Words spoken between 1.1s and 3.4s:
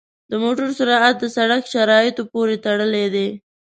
د سړک شرایطو پورې تړلی دی.